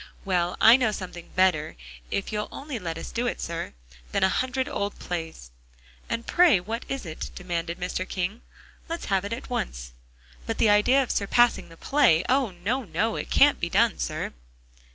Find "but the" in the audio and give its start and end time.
10.47-10.71